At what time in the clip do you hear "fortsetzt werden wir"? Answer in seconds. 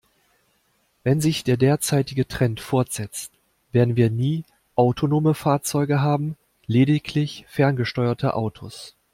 2.59-4.09